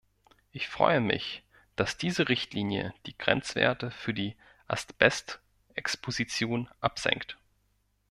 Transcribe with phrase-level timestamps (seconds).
[0.51, 1.43] Ich freue mich,
[1.75, 4.35] dass diese Richtlinie die Grenzwerte für die
[4.67, 7.37] Asbestexposition absenkt.